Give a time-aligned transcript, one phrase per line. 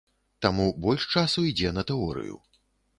[0.45, 2.35] Таму больш часу ідзе на тэорыю.